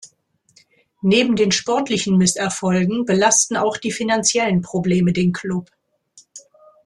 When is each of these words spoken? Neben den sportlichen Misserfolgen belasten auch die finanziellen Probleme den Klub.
Neben 1.03 1.35
den 1.35 1.51
sportlichen 1.51 2.17
Misserfolgen 2.17 3.05
belasten 3.05 3.55
auch 3.55 3.77
die 3.77 3.91
finanziellen 3.91 4.63
Probleme 4.63 5.13
den 5.13 5.31
Klub. 5.31 5.69